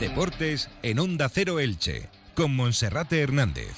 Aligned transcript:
Deportes 0.00 0.68
en 0.82 0.98
Onda 0.98 1.28
Cero 1.28 1.60
Elche, 1.60 2.08
con 2.34 2.54
Monserrate 2.56 3.20
Hernández. 3.20 3.74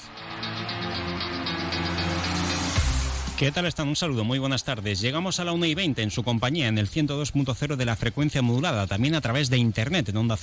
¿Qué 3.37 3.51
tal 3.51 3.67
están? 3.67 3.87
Un 3.87 3.95
saludo, 3.95 4.23
muy 4.23 4.39
buenas 4.39 4.63
tardes. 4.63 4.99
Llegamos 4.99 5.39
a 5.39 5.45
la 5.45 5.51
1 5.51 5.67
y 5.67 5.75
20 5.75 6.01
en 6.01 6.09
su 6.09 6.23
compañía 6.23 6.69
en 6.69 6.79
el 6.79 6.89
102.0 6.89 7.75
de 7.75 7.85
la 7.85 7.95
frecuencia 7.95 8.41
modulada, 8.41 8.87
también 8.87 9.13
a 9.13 9.21
través 9.21 9.51
de 9.51 9.59
internet 9.59 10.09
en 10.09 10.17
onda 10.17 10.39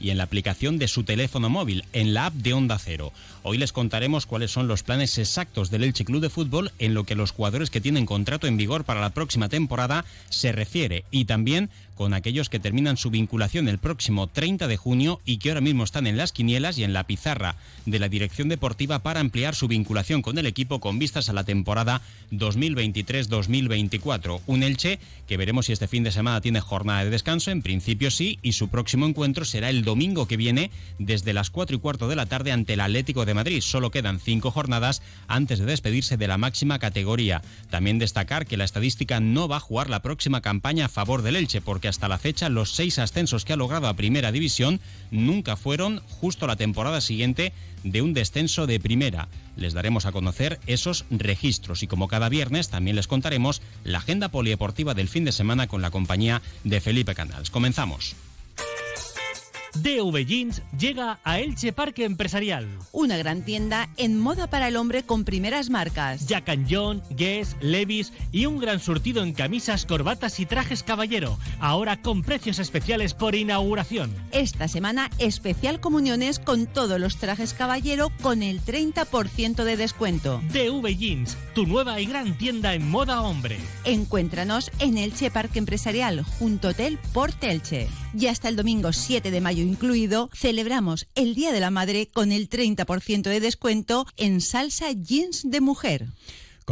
y 0.00 0.10
en 0.10 0.18
la 0.18 0.24
aplicación 0.24 0.78
de 0.78 0.88
su 0.88 1.04
teléfono 1.04 1.48
móvil, 1.48 1.84
en 1.92 2.12
la 2.12 2.26
app 2.26 2.34
de 2.34 2.54
Onda 2.54 2.76
Cero. 2.80 3.12
Hoy 3.44 3.56
les 3.56 3.70
contaremos 3.70 4.26
cuáles 4.26 4.50
son 4.50 4.66
los 4.66 4.82
planes 4.82 5.16
exactos 5.16 5.70
del 5.70 5.84
Elche 5.84 6.04
Club 6.04 6.20
de 6.20 6.28
Fútbol 6.28 6.72
en 6.80 6.92
lo 6.92 7.04
que 7.04 7.14
los 7.14 7.30
jugadores 7.30 7.70
que 7.70 7.80
tienen 7.80 8.04
contrato 8.04 8.48
en 8.48 8.56
vigor 8.56 8.82
para 8.82 9.00
la 9.00 9.10
próxima 9.10 9.48
temporada 9.48 10.04
se 10.28 10.50
refiere 10.50 11.04
y 11.12 11.26
también 11.26 11.70
con 11.94 12.14
aquellos 12.14 12.48
que 12.48 12.60
terminan 12.60 12.96
su 12.96 13.10
vinculación 13.10 13.68
el 13.68 13.78
próximo 13.78 14.26
30 14.26 14.68
de 14.68 14.76
junio 14.76 15.20
y 15.24 15.38
que 15.38 15.50
ahora 15.50 15.60
mismo 15.60 15.84
están 15.84 16.06
en 16.06 16.16
las 16.16 16.32
quinielas 16.32 16.78
y 16.78 16.84
en 16.84 16.92
la 16.92 17.04
pizarra 17.04 17.56
de 17.86 17.98
la 17.98 18.08
dirección 18.08 18.48
deportiva 18.48 19.00
para 19.00 19.20
ampliar 19.20 19.54
su 19.54 19.68
vinculación 19.68 20.22
con 20.22 20.38
el 20.38 20.46
equipo 20.46 20.80
con 20.80 20.98
vistas 20.98 21.28
a 21.28 21.32
la 21.32 21.44
temporada 21.44 22.02
2023-2024. 22.32 24.40
Un 24.46 24.62
Elche 24.62 24.98
que 25.26 25.36
veremos 25.36 25.66
si 25.66 25.72
este 25.72 25.88
fin 25.88 26.04
de 26.04 26.12
semana 26.12 26.40
tiene 26.40 26.60
jornada 26.60 27.04
de 27.04 27.10
descanso, 27.10 27.50
en 27.50 27.62
principio 27.62 28.10
sí, 28.10 28.38
y 28.42 28.52
su 28.52 28.68
próximo 28.68 29.06
encuentro 29.06 29.44
será 29.44 29.70
el 29.70 29.84
domingo 29.84 30.26
que 30.26 30.36
viene 30.36 30.70
desde 30.98 31.32
las 31.32 31.50
4 31.50 31.76
y 31.76 31.78
cuarto 31.78 32.08
de 32.08 32.16
la 32.16 32.26
tarde 32.26 32.52
ante 32.52 32.74
el 32.74 32.80
Atlético 32.80 33.24
de 33.24 33.34
Madrid. 33.34 33.60
Solo 33.60 33.90
quedan 33.90 34.20
cinco 34.20 34.50
jornadas 34.50 35.02
antes 35.28 35.58
de 35.58 35.66
despedirse 35.66 36.16
de 36.16 36.28
la 36.28 36.38
máxima 36.38 36.78
categoría. 36.78 37.42
También 37.70 37.98
destacar 37.98 38.46
que 38.46 38.56
la 38.56 38.64
estadística 38.64 39.20
no 39.20 39.48
va 39.48 39.56
a 39.56 39.60
jugar 39.60 39.90
la 39.90 40.02
próxima 40.02 40.40
campaña 40.40 40.86
a 40.86 40.88
favor 40.88 41.22
del 41.22 41.36
Elche, 41.36 41.60
porque 41.60 41.88
hasta 41.92 42.08
la 42.08 42.16
fecha 42.16 42.48
los 42.48 42.72
seis 42.72 42.98
ascensos 42.98 43.44
que 43.44 43.52
ha 43.52 43.56
logrado 43.56 43.86
a 43.86 43.94
Primera 43.94 44.32
División 44.32 44.80
nunca 45.10 45.56
fueron 45.56 46.00
justo 46.08 46.46
la 46.46 46.56
temporada 46.56 47.02
siguiente 47.02 47.52
de 47.84 48.00
un 48.00 48.14
descenso 48.14 48.66
de 48.66 48.80
Primera. 48.80 49.28
Les 49.56 49.74
daremos 49.74 50.06
a 50.06 50.12
conocer 50.12 50.58
esos 50.66 51.04
registros 51.10 51.82
y 51.82 51.86
como 51.86 52.08
cada 52.08 52.30
viernes 52.30 52.70
también 52.70 52.96
les 52.96 53.08
contaremos 53.08 53.60
la 53.84 53.98
agenda 53.98 54.30
polideportiva 54.30 54.94
del 54.94 55.08
fin 55.08 55.26
de 55.26 55.32
semana 55.32 55.66
con 55.66 55.82
la 55.82 55.90
compañía 55.90 56.40
de 56.64 56.80
Felipe 56.80 57.14
Canals. 57.14 57.50
Comenzamos. 57.50 58.16
DV 59.74 60.24
Jeans 60.26 60.62
llega 60.78 61.18
a 61.24 61.38
Elche 61.38 61.72
Parque 61.72 62.04
Empresarial. 62.04 62.68
Una 62.92 63.16
gran 63.16 63.42
tienda 63.42 63.88
en 63.96 64.18
moda 64.18 64.46
para 64.46 64.68
el 64.68 64.76
hombre 64.76 65.02
con 65.02 65.24
primeras 65.24 65.70
marcas. 65.70 66.26
Jack 66.26 66.48
and 66.48 66.66
John, 66.70 67.02
Guess, 67.10 67.56
Levis 67.60 68.12
y 68.32 68.46
un 68.46 68.58
gran 68.58 68.80
surtido 68.80 69.22
en 69.22 69.32
camisas, 69.32 69.86
corbatas 69.86 70.40
y 70.40 70.46
trajes 70.46 70.82
caballero. 70.82 71.38
Ahora 71.60 72.00
con 72.00 72.22
precios 72.22 72.58
especiales 72.58 73.14
por 73.14 73.34
inauguración. 73.34 74.12
Esta 74.32 74.68
semana 74.68 75.10
especial 75.18 75.80
comuniones 75.80 76.38
con 76.38 76.66
todos 76.66 76.98
los 77.00 77.16
trajes 77.16 77.54
caballero 77.54 78.10
con 78.22 78.42
el 78.42 78.60
30% 78.62 79.64
de 79.64 79.76
descuento. 79.76 80.40
DV 80.52 80.96
Jeans, 80.96 81.36
tu 81.54 81.66
nueva 81.66 82.00
y 82.00 82.06
gran 82.06 82.36
tienda 82.38 82.74
en 82.74 82.88
moda 82.88 83.22
hombre. 83.22 83.58
Encuéntranos 83.84 84.70
en 84.78 84.98
Elche 84.98 85.30
Parque 85.30 85.58
Empresarial 85.58 86.22
junto 86.22 86.68
Hotel 86.68 86.98
Portelche. 87.12 87.88
Y 88.14 88.26
hasta 88.26 88.48
el 88.48 88.56
domingo 88.56 88.92
7 88.92 89.30
de 89.30 89.40
mayo 89.40 89.62
incluido, 89.62 90.28
celebramos 90.34 91.06
el 91.14 91.34
Día 91.34 91.52
de 91.52 91.60
la 91.60 91.70
Madre 91.70 92.08
con 92.12 92.30
el 92.30 92.50
30% 92.50 93.22
de 93.22 93.40
descuento 93.40 94.06
en 94.16 94.40
salsa 94.40 94.92
jeans 94.92 95.50
de 95.50 95.60
mujer. 95.62 96.06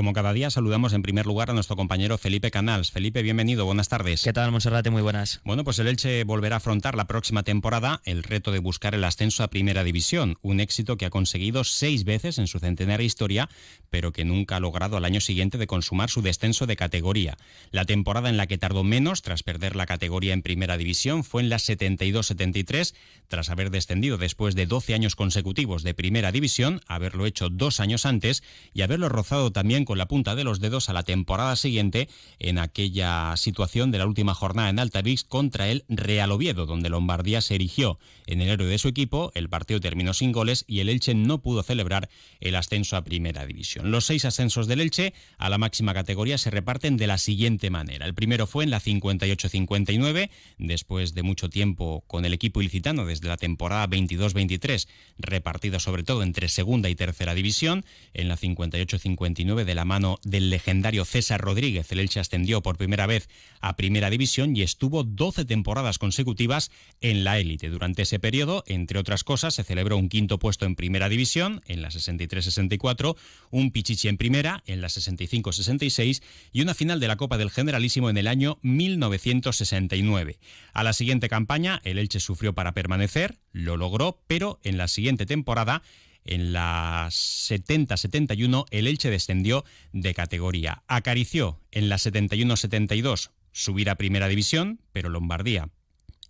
Como 0.00 0.14
cada 0.14 0.32
día, 0.32 0.48
saludamos 0.48 0.94
en 0.94 1.02
primer 1.02 1.26
lugar 1.26 1.50
a 1.50 1.52
nuestro 1.52 1.76
compañero 1.76 2.16
Felipe 2.16 2.50
Canals. 2.50 2.90
Felipe, 2.90 3.20
bienvenido, 3.20 3.66
buenas 3.66 3.90
tardes. 3.90 4.22
¿Qué 4.22 4.32
tal, 4.32 4.50
Monserrate? 4.50 4.88
Muy 4.88 5.02
buenas. 5.02 5.42
Bueno, 5.44 5.62
pues 5.62 5.78
el 5.78 5.88
Elche 5.88 6.24
volverá 6.24 6.56
a 6.56 6.56
afrontar 6.56 6.94
la 6.94 7.06
próxima 7.06 7.42
temporada 7.42 8.00
el 8.06 8.22
reto 8.22 8.50
de 8.50 8.60
buscar 8.60 8.94
el 8.94 9.04
ascenso 9.04 9.42
a 9.42 9.48
Primera 9.48 9.84
División, 9.84 10.38
un 10.40 10.60
éxito 10.60 10.96
que 10.96 11.04
ha 11.04 11.10
conseguido 11.10 11.64
seis 11.64 12.04
veces 12.04 12.38
en 12.38 12.46
su 12.46 12.58
centenaria 12.60 13.04
historia, 13.04 13.50
pero 13.90 14.10
que 14.10 14.24
nunca 14.24 14.56
ha 14.56 14.60
logrado 14.60 14.96
al 14.96 15.04
año 15.04 15.20
siguiente 15.20 15.58
de 15.58 15.66
consumar 15.66 16.08
su 16.08 16.22
descenso 16.22 16.64
de 16.64 16.76
categoría. 16.76 17.36
La 17.70 17.84
temporada 17.84 18.30
en 18.30 18.38
la 18.38 18.46
que 18.46 18.56
tardó 18.56 18.84
menos 18.84 19.20
tras 19.20 19.42
perder 19.42 19.76
la 19.76 19.84
categoría 19.84 20.32
en 20.32 20.40
Primera 20.40 20.78
División 20.78 21.24
fue 21.24 21.42
en 21.42 21.50
la 21.50 21.56
72-73, 21.56 22.94
tras 23.28 23.50
haber 23.50 23.70
descendido 23.70 24.16
después 24.16 24.54
de 24.54 24.64
12 24.64 24.94
años 24.94 25.14
consecutivos 25.14 25.82
de 25.82 25.92
Primera 25.92 26.32
División, 26.32 26.80
haberlo 26.86 27.26
hecho 27.26 27.50
dos 27.50 27.80
años 27.80 28.06
antes 28.06 28.42
y 28.72 28.80
haberlo 28.80 29.10
rozado 29.10 29.52
también 29.52 29.84
con 29.90 29.98
la 29.98 30.06
punta 30.06 30.36
de 30.36 30.44
los 30.44 30.60
dedos 30.60 30.88
a 30.88 30.92
la 30.92 31.02
temporada 31.02 31.56
siguiente 31.56 32.08
en 32.38 32.60
aquella 32.60 33.36
situación 33.36 33.90
de 33.90 33.98
la 33.98 34.06
última 34.06 34.34
jornada 34.34 34.70
en 34.70 34.78
Altavix 34.78 35.24
contra 35.24 35.68
el 35.68 35.84
Real 35.88 36.30
Oviedo, 36.30 36.64
donde 36.64 36.88
Lombardía 36.88 37.40
se 37.40 37.56
erigió 37.56 37.98
en 38.28 38.40
el 38.40 38.50
héroe 38.50 38.68
de 38.68 38.78
su 38.78 38.86
equipo, 38.86 39.32
el 39.34 39.48
partido 39.48 39.80
terminó 39.80 40.14
sin 40.14 40.30
goles 40.30 40.64
y 40.68 40.78
el 40.78 40.88
Elche 40.88 41.14
no 41.14 41.42
pudo 41.42 41.64
celebrar 41.64 42.08
el 42.38 42.54
ascenso 42.54 42.96
a 42.96 43.02
Primera 43.02 43.44
División. 43.46 43.90
Los 43.90 44.06
seis 44.06 44.24
ascensos 44.24 44.68
del 44.68 44.80
Elche 44.80 45.12
a 45.38 45.50
la 45.50 45.58
máxima 45.58 45.92
categoría 45.92 46.38
se 46.38 46.50
reparten 46.50 46.96
de 46.96 47.08
la 47.08 47.18
siguiente 47.18 47.68
manera. 47.70 48.06
El 48.06 48.14
primero 48.14 48.46
fue 48.46 48.62
en 48.62 48.70
la 48.70 48.80
58-59, 48.80 50.30
después 50.58 51.14
de 51.14 51.24
mucho 51.24 51.50
tiempo 51.50 52.04
con 52.06 52.24
el 52.24 52.32
equipo 52.32 52.60
ilicitano 52.60 53.06
desde 53.06 53.26
la 53.26 53.36
temporada 53.36 53.88
22-23, 53.88 54.86
repartido 55.18 55.80
sobre 55.80 56.04
todo 56.04 56.22
entre 56.22 56.48
segunda 56.48 56.88
y 56.88 56.94
tercera 56.94 57.34
división, 57.34 57.84
en 58.14 58.28
la 58.28 58.36
58-59 58.36 59.64
de 59.64 59.69
la 59.74 59.84
mano 59.84 60.18
del 60.22 60.50
legendario 60.50 61.04
César 61.04 61.40
Rodríguez. 61.40 61.90
El 61.92 62.00
Elche 62.00 62.20
ascendió 62.20 62.62
por 62.62 62.76
primera 62.76 63.06
vez 63.06 63.28
a 63.60 63.76
Primera 63.76 64.10
División 64.10 64.56
y 64.56 64.62
estuvo 64.62 65.04
12 65.04 65.44
temporadas 65.44 65.98
consecutivas 65.98 66.70
en 67.00 67.24
la 67.24 67.38
élite. 67.38 67.68
Durante 67.68 68.02
ese 68.02 68.18
periodo, 68.18 68.64
entre 68.66 68.98
otras 68.98 69.24
cosas, 69.24 69.54
se 69.54 69.64
celebró 69.64 69.96
un 69.96 70.08
quinto 70.08 70.38
puesto 70.38 70.66
en 70.66 70.76
Primera 70.76 71.08
División, 71.08 71.62
en 71.66 71.82
la 71.82 71.90
63-64, 71.90 73.16
un 73.50 73.70
Pichichi 73.70 74.08
en 74.08 74.16
Primera, 74.16 74.62
en 74.66 74.80
la 74.80 74.88
65-66 74.88 76.22
y 76.52 76.62
una 76.62 76.74
final 76.74 77.00
de 77.00 77.08
la 77.08 77.16
Copa 77.16 77.38
del 77.38 77.50
Generalísimo 77.50 78.10
en 78.10 78.16
el 78.16 78.26
año 78.26 78.58
1969. 78.62 80.38
A 80.72 80.82
la 80.82 80.92
siguiente 80.92 81.28
campaña, 81.28 81.80
el 81.84 81.98
Elche 81.98 82.20
sufrió 82.20 82.54
para 82.54 82.72
permanecer, 82.72 83.38
lo 83.52 83.76
logró, 83.76 84.22
pero 84.26 84.58
en 84.62 84.78
la 84.78 84.88
siguiente 84.88 85.26
temporada 85.26 85.82
en 86.24 86.52
la 86.52 87.08
70-71 87.10 88.66
el 88.70 88.86
Elche 88.86 89.10
descendió 89.10 89.64
de 89.92 90.14
categoría. 90.14 90.82
Acarició 90.86 91.60
en 91.70 91.88
la 91.88 91.96
71-72 91.96 93.30
subir 93.52 93.90
a 93.90 93.96
primera 93.96 94.28
división, 94.28 94.80
pero 94.92 95.08
Lombardía 95.08 95.68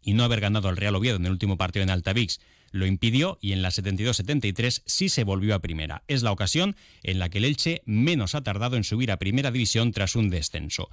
y 0.03 0.15
no 0.15 0.25
haber 0.25 0.41
ganado 0.41 0.69
al 0.69 0.77
Real 0.77 0.97
Oviedo 0.97 1.17
en 1.17 1.27
el 1.27 1.33
último 1.33 1.57
partido 1.59 1.83
en 1.83 1.91
Altavix 1.91 2.41
lo 2.73 2.87
impidió 2.87 3.39
y 3.41 3.53
en 3.53 3.63
la 3.63 3.71
72-73 3.71 4.83
sí 4.87 5.09
se 5.09 5.25
volvió 5.25 5.55
a 5.55 5.61
primera. 5.61 6.05
Es 6.07 6.23
la 6.23 6.33
ocasión 6.33 6.77
en 7.03 7.19
la 7.19 7.29
que 7.29 7.39
el 7.39 7.45
Elche 7.45 7.83
menos 7.85 8.35
ha 8.35 8.43
tardado 8.43 8.77
en 8.77 8.85
subir 8.85 9.11
a 9.11 9.19
primera 9.19 9.51
división 9.51 9.93
tras 9.93 10.15
un 10.15 10.31
descenso. 10.31 10.89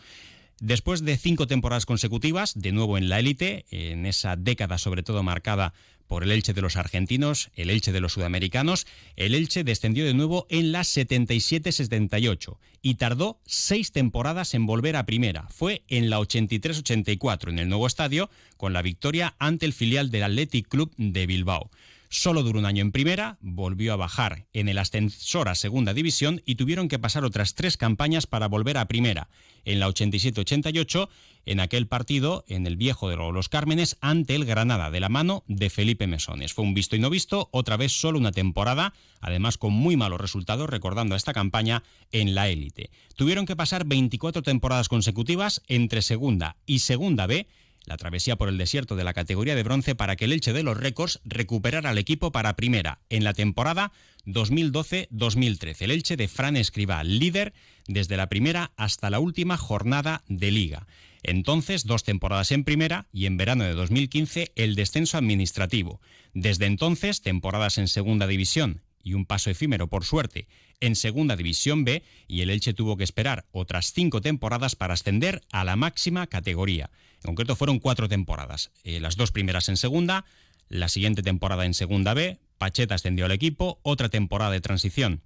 Después 0.59 1.03
de 1.05 1.17
cinco 1.17 1.45
temporadas 1.45 1.85
consecutivas, 1.85 2.59
de 2.59 2.71
nuevo 2.71 2.97
en 2.97 3.09
la 3.09 3.19
élite, 3.19 3.65
en 3.69 4.07
esa 4.07 4.35
década 4.35 4.79
sobre 4.79 5.03
todo 5.03 5.21
marcada 5.21 5.73
por 6.07 6.23
el 6.23 6.31
Elche 6.31 6.53
de 6.53 6.61
los 6.61 6.77
argentinos, 6.77 7.51
el 7.55 7.69
Elche 7.69 7.91
de 7.91 7.99
los 7.99 8.13
sudamericanos, 8.13 8.87
el 9.17 9.35
Elche 9.35 9.63
descendió 9.63 10.05
de 10.05 10.13
nuevo 10.13 10.47
en 10.49 10.71
la 10.71 10.81
77-78 10.81 12.57
y 12.81 12.95
tardó 12.95 13.39
seis 13.45 13.91
temporadas 13.91 14.53
en 14.53 14.65
volver 14.65 14.95
a 14.95 15.05
primera. 15.05 15.47
Fue 15.49 15.83
en 15.89 16.09
la 16.09 16.19
83-84 16.19 17.49
en 17.49 17.59
el 17.59 17.69
nuevo 17.69 17.85
estadio 17.85 18.29
con 18.55 18.73
la 18.73 18.81
victoria 18.81 19.35
ante 19.37 19.65
el 19.65 19.73
filial 19.73 20.09
del 20.09 20.23
Athletic 20.23 20.67
Club 20.67 20.91
de 20.97 21.27
Bilbao. 21.27 21.69
Solo 22.09 22.41
duró 22.41 22.59
un 22.59 22.65
año 22.65 22.81
en 22.81 22.93
primera, 22.93 23.37
volvió 23.41 23.91
a 23.91 23.97
bajar 23.97 24.45
en 24.53 24.69
el 24.69 24.77
ascensor 24.77 25.49
a 25.49 25.55
segunda 25.55 25.93
división 25.93 26.41
y 26.45 26.55
tuvieron 26.55 26.87
que 26.87 26.99
pasar 26.99 27.25
otras 27.25 27.53
tres 27.53 27.75
campañas 27.75 28.27
para 28.27 28.47
volver 28.47 28.77
a 28.77 28.87
primera. 28.87 29.29
En 29.65 29.81
la 29.81 29.89
87-88, 29.89 31.09
en 31.45 31.59
aquel 31.59 31.87
partido, 31.87 32.45
en 32.47 32.65
el 32.65 32.77
viejo 32.77 33.09
de 33.09 33.17
los 33.17 33.49
Cármenes, 33.49 33.97
ante 33.99 34.35
el 34.35 34.45
Granada, 34.45 34.89
de 34.89 35.01
la 35.01 35.09
mano 35.09 35.43
de 35.47 35.69
Felipe 35.69 36.07
Mesones. 36.07 36.53
Fue 36.53 36.63
un 36.63 36.73
visto 36.73 36.95
y 36.95 36.99
no 36.99 37.09
visto, 37.09 37.49
otra 37.51 37.75
vez 37.75 37.91
solo 37.91 38.19
una 38.19 38.31
temporada, 38.31 38.93
además 39.19 39.57
con 39.57 39.73
muy 39.73 39.97
malos 39.97 40.21
resultados, 40.21 40.69
recordando 40.69 41.13
a 41.13 41.17
esta 41.17 41.33
campaña 41.33 41.83
en 42.13 42.35
la 42.35 42.47
élite. 42.47 42.89
Tuvieron 43.17 43.45
que 43.45 43.57
pasar 43.57 43.85
24 43.85 44.43
temporadas 44.43 44.87
consecutivas 44.87 45.61
entre 45.67 46.01
segunda 46.01 46.55
y 46.65 46.79
segunda 46.79 47.27
B 47.27 47.47
la 47.87 47.97
travesía 47.97 48.35
por 48.35 48.49
el 48.49 48.57
desierto 48.57 48.95
de 48.95 49.03
la 49.03 49.13
categoría 49.13 49.55
de 49.55 49.63
bronce 49.63 49.95
para 49.95 50.15
que 50.15 50.25
el 50.25 50.33
Elche 50.33 50.53
de 50.53 50.61
los 50.61 50.77
récords 50.77 51.21
recuperara 51.23 51.89
al 51.89 51.97
equipo 51.97 52.31
para 52.31 52.55
primera 52.55 52.99
en 53.09 53.23
la 53.23 53.33
temporada 53.33 53.93
2012-2013. 54.25 55.81
El 55.81 55.91
Elche 55.91 56.17
de 56.17 56.27
Fran 56.27 56.57
Escribá, 56.57 57.03
líder 57.03 57.53
desde 57.87 58.17
la 58.17 58.27
primera 58.27 58.73
hasta 58.75 59.09
la 59.09 59.19
última 59.19 59.57
jornada 59.57 60.23
de 60.27 60.51
liga. 60.51 60.85
Entonces, 61.23 61.85
dos 61.85 62.03
temporadas 62.03 62.51
en 62.51 62.65
primera 62.65 63.07
y 63.11 63.25
en 63.25 63.37
verano 63.37 63.63
de 63.63 63.73
2015 63.73 64.51
el 64.55 64.75
descenso 64.75 65.17
administrativo. 65.17 66.01
Desde 66.33 66.65
entonces, 66.65 67.21
temporadas 67.21 67.77
en 67.77 67.87
segunda 67.87 68.27
división 68.27 68.81
y 69.03 69.13
un 69.13 69.25
paso 69.25 69.49
efímero, 69.49 69.87
por 69.87 70.03
suerte, 70.05 70.47
en 70.79 70.95
Segunda 70.95 71.35
División 71.35 71.83
B 71.85 72.03
y 72.27 72.41
el 72.41 72.49
Elche 72.49 72.73
tuvo 72.73 72.97
que 72.97 73.03
esperar 73.03 73.45
otras 73.51 73.93
cinco 73.93 74.21
temporadas 74.21 74.75
para 74.75 74.93
ascender 74.93 75.41
a 75.51 75.63
la 75.63 75.75
máxima 75.75 76.27
categoría. 76.27 76.89
En 77.23 77.27
concreto 77.27 77.55
fueron 77.55 77.79
cuatro 77.79 78.07
temporadas, 78.07 78.71
eh, 78.83 78.99
las 78.99 79.15
dos 79.15 79.31
primeras 79.31 79.69
en 79.69 79.77
Segunda, 79.77 80.25
la 80.69 80.89
siguiente 80.89 81.23
temporada 81.23 81.65
en 81.65 81.73
Segunda 81.73 82.13
B, 82.13 82.39
Pacheta 82.57 82.95
ascendió 82.95 83.25
al 83.25 83.31
equipo, 83.31 83.79
otra 83.83 84.09
temporada 84.09 84.51
de 84.51 84.61
transición 84.61 85.21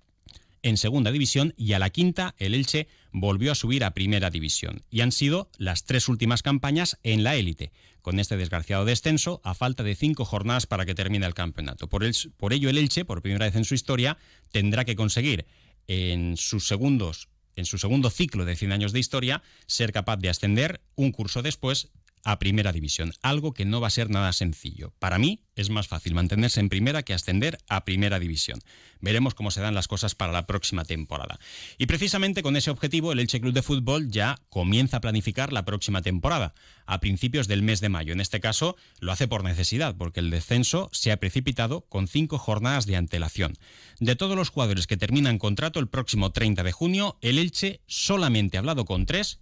en 0.63 0.77
segunda 0.77 1.11
división 1.11 1.53
y 1.57 1.73
a 1.73 1.79
la 1.79 1.89
quinta 1.89 2.35
el 2.37 2.53
Elche 2.53 2.87
volvió 3.11 3.51
a 3.51 3.55
subir 3.55 3.83
a 3.83 3.93
primera 3.93 4.29
división. 4.29 4.81
Y 4.89 5.01
han 5.01 5.11
sido 5.11 5.49
las 5.57 5.83
tres 5.83 6.07
últimas 6.07 6.43
campañas 6.43 6.97
en 7.03 7.23
la 7.23 7.35
élite, 7.35 7.71
con 8.01 8.19
este 8.19 8.37
desgraciado 8.37 8.85
descenso 8.85 9.41
a 9.43 9.53
falta 9.53 9.83
de 9.83 9.95
cinco 9.95 10.25
jornadas 10.25 10.67
para 10.67 10.85
que 10.85 10.95
termine 10.95 11.25
el 11.25 11.33
campeonato. 11.33 11.87
Por, 11.87 12.03
ello 12.03 12.69
el 12.69 12.77
Elche, 12.77 13.05
por 13.05 13.21
primera 13.21 13.45
vez 13.45 13.55
en 13.55 13.65
su 13.65 13.75
historia, 13.75 14.17
tendrá 14.51 14.85
que 14.85 14.95
conseguir 14.95 15.45
en 15.87 16.37
sus 16.37 16.67
segundos 16.67 17.29
en 17.57 17.65
su 17.65 17.77
segundo 17.77 18.09
ciclo 18.09 18.45
de 18.45 18.55
100 18.55 18.71
años 18.71 18.93
de 18.93 18.99
historia, 18.99 19.43
ser 19.67 19.91
capaz 19.91 20.15
de 20.17 20.29
ascender 20.29 20.79
un 20.95 21.11
curso 21.11 21.41
después 21.41 21.89
a 22.23 22.39
primera 22.39 22.71
división, 22.71 23.13
algo 23.21 23.53
que 23.53 23.65
no 23.65 23.81
va 23.81 23.87
a 23.87 23.91
ser 23.91 24.09
nada 24.09 24.33
sencillo. 24.33 24.93
Para 24.99 25.17
mí 25.17 25.43
es 25.55 25.69
más 25.69 25.87
fácil 25.87 26.13
mantenerse 26.13 26.59
en 26.59 26.69
primera 26.69 27.03
que 27.03 27.13
ascender 27.13 27.57
a 27.67 27.85
primera 27.85 28.19
división. 28.19 28.59
Veremos 28.99 29.33
cómo 29.33 29.51
se 29.51 29.61
dan 29.61 29.73
las 29.73 29.87
cosas 29.87 30.15
para 30.15 30.31
la 30.31 30.45
próxima 30.45 30.85
temporada. 30.85 31.39
Y 31.77 31.87
precisamente 31.87 32.43
con 32.43 32.55
ese 32.55 32.69
objetivo 32.69 33.11
el 33.11 33.19
Elche 33.19 33.41
Club 33.41 33.53
de 33.53 33.61
Fútbol 33.61 34.09
ya 34.09 34.37
comienza 34.49 34.97
a 34.97 35.01
planificar 35.01 35.51
la 35.51 35.65
próxima 35.65 36.01
temporada, 36.01 36.53
a 36.85 36.99
principios 36.99 37.47
del 37.47 37.63
mes 37.63 37.81
de 37.81 37.89
mayo. 37.89 38.13
En 38.13 38.21
este 38.21 38.39
caso 38.39 38.75
lo 38.99 39.11
hace 39.11 39.27
por 39.27 39.43
necesidad, 39.43 39.95
porque 39.97 40.19
el 40.19 40.29
descenso 40.29 40.89
se 40.91 41.11
ha 41.11 41.17
precipitado 41.17 41.81
con 41.81 42.07
cinco 42.07 42.37
jornadas 42.37 42.85
de 42.85 42.95
antelación. 42.95 43.53
De 43.99 44.15
todos 44.15 44.35
los 44.35 44.49
jugadores 44.49 44.87
que 44.87 44.97
terminan 44.97 45.39
contrato 45.39 45.79
el 45.79 45.87
próximo 45.87 46.31
30 46.31 46.63
de 46.63 46.71
junio, 46.71 47.17
el 47.21 47.39
Elche 47.39 47.81
solamente 47.87 48.57
ha 48.57 48.59
hablado 48.59 48.85
con 48.85 49.05
tres, 49.05 49.39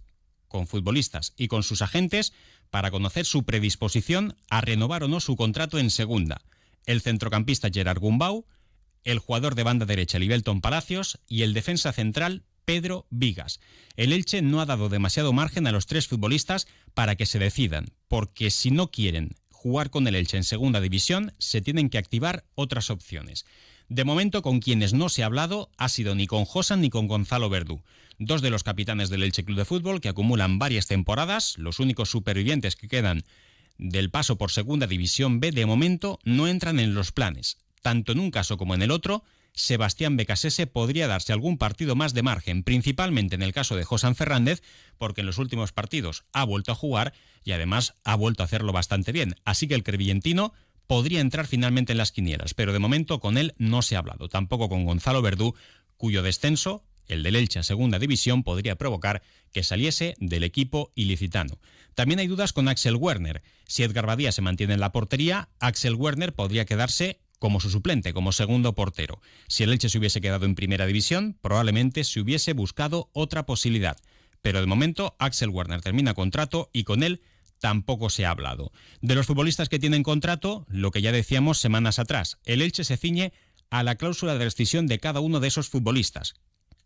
con 0.50 0.66
futbolistas 0.66 1.32
y 1.38 1.48
con 1.48 1.62
sus 1.62 1.80
agentes, 1.80 2.34
para 2.70 2.90
conocer 2.90 3.24
su 3.24 3.44
predisposición 3.44 4.36
a 4.50 4.60
renovar 4.60 5.04
o 5.04 5.08
no 5.08 5.20
su 5.20 5.36
contrato 5.36 5.78
en 5.78 5.90
segunda. 5.90 6.42
El 6.84 7.00
centrocampista 7.00 7.70
Gerard 7.72 8.00
Gumbau, 8.00 8.44
el 9.04 9.20
jugador 9.20 9.54
de 9.54 9.62
banda 9.62 9.86
derecha 9.86 10.18
Libelton 10.18 10.60
Palacios 10.60 11.20
y 11.26 11.42
el 11.42 11.54
defensa 11.54 11.92
central 11.92 12.44
Pedro 12.64 13.06
Vigas. 13.10 13.60
El 13.96 14.12
Elche 14.12 14.42
no 14.42 14.60
ha 14.60 14.66
dado 14.66 14.88
demasiado 14.88 15.32
margen 15.32 15.66
a 15.66 15.72
los 15.72 15.86
tres 15.86 16.08
futbolistas 16.08 16.66
para 16.94 17.16
que 17.16 17.26
se 17.26 17.38
decidan, 17.38 17.92
porque 18.08 18.50
si 18.50 18.70
no 18.70 18.90
quieren 18.90 19.36
jugar 19.50 19.90
con 19.90 20.06
el 20.08 20.16
Elche 20.16 20.36
en 20.36 20.44
segunda 20.44 20.80
división, 20.80 21.32
se 21.38 21.60
tienen 21.60 21.90
que 21.90 21.98
activar 21.98 22.44
otras 22.54 22.90
opciones. 22.90 23.46
De 23.90 24.04
momento, 24.04 24.40
con 24.40 24.60
quienes 24.60 24.94
no 24.94 25.10
se 25.10 25.22
ha 25.22 25.26
hablado 25.26 25.70
ha 25.76 25.90
sido 25.90 26.14
ni 26.14 26.26
con 26.26 26.46
Josan 26.46 26.80
ni 26.80 26.88
con 26.88 27.06
Gonzalo 27.08 27.50
Verdú 27.50 27.82
dos 28.20 28.42
de 28.42 28.50
los 28.50 28.62
capitanes 28.62 29.08
del 29.08 29.22
Elche 29.22 29.44
Club 29.44 29.56
de 29.56 29.64
Fútbol 29.64 30.00
que 30.00 30.10
acumulan 30.10 30.58
varias 30.58 30.86
temporadas, 30.86 31.56
los 31.56 31.78
únicos 31.78 32.10
supervivientes 32.10 32.76
que 32.76 32.86
quedan 32.86 33.24
del 33.78 34.10
paso 34.10 34.36
por 34.36 34.50
Segunda 34.50 34.86
División 34.86 35.40
B 35.40 35.52
de 35.52 35.64
momento 35.64 36.18
no 36.22 36.46
entran 36.46 36.78
en 36.80 36.94
los 36.94 37.12
planes. 37.12 37.56
Tanto 37.80 38.12
en 38.12 38.20
un 38.20 38.30
caso 38.30 38.58
como 38.58 38.74
en 38.74 38.82
el 38.82 38.90
otro, 38.90 39.24
Sebastián 39.54 40.18
Becasese 40.18 40.66
podría 40.66 41.08
darse 41.08 41.32
algún 41.32 41.56
partido 41.56 41.96
más 41.96 42.12
de 42.12 42.22
margen, 42.22 42.62
principalmente 42.62 43.36
en 43.36 43.42
el 43.42 43.54
caso 43.54 43.74
de 43.74 43.84
José 43.84 44.14
Fernández, 44.14 44.62
porque 44.98 45.22
en 45.22 45.26
los 45.26 45.38
últimos 45.38 45.72
partidos 45.72 46.24
ha 46.34 46.44
vuelto 46.44 46.72
a 46.72 46.76
jugar 46.76 47.14
y 47.42 47.52
además 47.52 47.94
ha 48.04 48.16
vuelto 48.16 48.42
a 48.42 48.46
hacerlo 48.46 48.72
bastante 48.72 49.12
bien. 49.12 49.34
Así 49.44 49.66
que 49.66 49.74
el 49.74 49.82
crevillentino 49.82 50.52
podría 50.90 51.20
entrar 51.20 51.46
finalmente 51.46 51.92
en 51.92 51.98
las 51.98 52.10
quinielas, 52.10 52.52
pero 52.52 52.72
de 52.72 52.80
momento 52.80 53.20
con 53.20 53.38
él 53.38 53.54
no 53.58 53.80
se 53.80 53.94
ha 53.94 54.00
hablado, 54.00 54.28
tampoco 54.28 54.68
con 54.68 54.84
Gonzalo 54.84 55.22
Verdú, 55.22 55.54
cuyo 55.96 56.20
descenso 56.20 56.82
el 57.06 57.22
del 57.22 57.36
Elche 57.36 57.60
a 57.60 57.62
segunda 57.62 58.00
división 58.00 58.42
podría 58.42 58.74
provocar 58.74 59.22
que 59.52 59.62
saliese 59.62 60.16
del 60.18 60.42
equipo 60.42 60.90
ilicitano. 60.96 61.60
También 61.94 62.18
hay 62.18 62.26
dudas 62.26 62.52
con 62.52 62.66
Axel 62.66 62.96
Werner. 62.96 63.40
Si 63.68 63.84
Edgar 63.84 64.04
Badía 64.04 64.32
se 64.32 64.42
mantiene 64.42 64.74
en 64.74 64.80
la 64.80 64.90
portería, 64.90 65.48
Axel 65.60 65.94
Werner 65.94 66.34
podría 66.34 66.64
quedarse 66.64 67.20
como 67.38 67.60
su 67.60 67.70
suplente, 67.70 68.12
como 68.12 68.32
segundo 68.32 68.74
portero. 68.74 69.20
Si 69.46 69.62
el 69.62 69.70
Elche 69.70 69.90
se 69.90 69.98
hubiese 69.98 70.20
quedado 70.20 70.44
en 70.44 70.56
primera 70.56 70.86
división, 70.86 71.38
probablemente 71.40 72.02
se 72.02 72.18
hubiese 72.18 72.52
buscado 72.52 73.10
otra 73.12 73.46
posibilidad. 73.46 73.96
Pero 74.42 74.58
de 74.58 74.66
momento 74.66 75.14
Axel 75.20 75.50
Werner 75.50 75.82
termina 75.82 76.14
contrato 76.14 76.68
y 76.72 76.82
con 76.82 77.04
él 77.04 77.22
tampoco 77.60 78.10
se 78.10 78.26
ha 78.26 78.30
hablado. 78.30 78.72
De 79.00 79.14
los 79.14 79.26
futbolistas 79.26 79.68
que 79.68 79.78
tienen 79.78 80.02
contrato, 80.02 80.66
lo 80.68 80.90
que 80.90 81.02
ya 81.02 81.12
decíamos 81.12 81.58
semanas 81.58 81.98
atrás, 81.98 82.38
el 82.44 82.62
Elche 82.62 82.84
se 82.84 82.96
ciñe 82.96 83.32
a 83.70 83.82
la 83.82 83.94
cláusula 83.94 84.34
de 84.34 84.44
rescisión 84.44 84.86
de 84.86 84.98
cada 84.98 85.20
uno 85.20 85.38
de 85.38 85.48
esos 85.48 85.68
futbolistas, 85.68 86.34